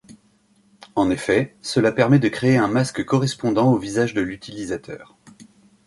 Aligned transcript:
En 0.95 1.11
effet, 1.11 1.53
cela 1.61 1.91
permet 1.91 2.17
de 2.17 2.27
créer 2.27 2.57
un 2.57 2.67
masque 2.67 3.05
correspondant 3.05 3.71
au 3.71 3.77
visage 3.77 4.15
de 4.15 4.21
l'utilisateur. 4.21 5.15